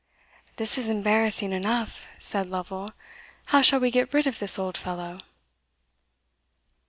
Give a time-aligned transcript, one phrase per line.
[0.55, 2.89] "This is embarrassing enough," said Lovel:
[3.45, 5.19] "How shall we get rid of this old fellow?"